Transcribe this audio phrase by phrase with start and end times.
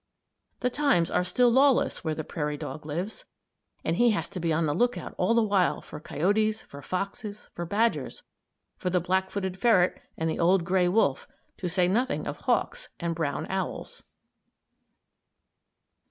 [0.61, 3.25] The times are still lawless where the prairie dog lives,
[3.85, 7.51] and he has to be on the lookout all the while for coyotes, for foxes,
[7.53, 8.23] for badgers,
[8.79, 11.27] for the black footed ferret and the old gray wolf;
[11.59, 14.01] to say nothing of hawks and brown owls.